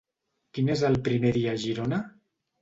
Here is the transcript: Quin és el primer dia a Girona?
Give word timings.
Quin 0.57 0.71
és 0.75 0.81
el 0.89 0.97
primer 1.09 1.33
dia 1.37 1.53
a 1.53 1.61
Girona? 1.65 2.01